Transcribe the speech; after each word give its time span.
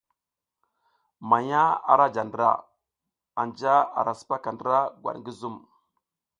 Manya 1.29 1.61
ara 1.91 2.07
ja 2.15 2.23
ndra, 2.27 2.49
anja 3.41 3.73
ara 3.99 4.11
sipaka 4.19 4.49
ndra 4.55 4.77
gwat 5.01 5.15
ngi 5.19 5.31
zum. 5.39 5.55